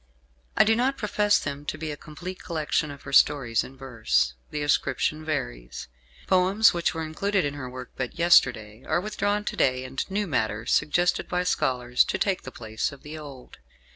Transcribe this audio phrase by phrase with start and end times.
[0.57, 4.33] I do not profess them to be a complete collection of her stories in verse.
[4.49, 5.89] The ascription varies.
[6.25, 10.25] Poems which were included in her work but yesterday are withdrawn to day, and new
[10.25, 13.59] matter suggested by scholars to take the place of the old.